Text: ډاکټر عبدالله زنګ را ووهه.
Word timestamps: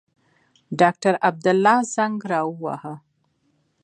ډاکټر 0.79 1.13
عبدالله 1.27 1.77
زنګ 1.93 2.15
را 2.31 2.41
ووهه. 2.47 2.93